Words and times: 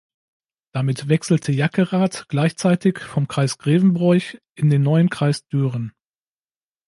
Damit 0.73 1.09
wechselte 1.09 1.51
Jackerath 1.51 2.25
gleichzeitig 2.27 2.97
vom 2.97 3.27
Kreis 3.27 3.59
Grevenbroich 3.59 4.39
in 4.57 4.71
den 4.71 4.81
neuen 4.81 5.11
Kreis 5.11 5.45
Düren. 5.49 5.93